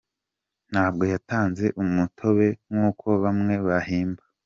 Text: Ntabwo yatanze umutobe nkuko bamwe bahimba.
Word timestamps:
Ntabwo 0.71 1.03
yatanze 1.13 1.65
umutobe 1.83 2.47
nkuko 2.71 3.07
bamwe 3.23 3.53
bahimba. 3.67 4.21